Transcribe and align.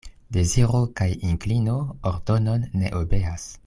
Deziro 0.37 0.79
kaj 1.01 1.07
inklino 1.33 1.77
ordonon 2.15 2.69
ne 2.83 2.95
obeas. 3.05 3.51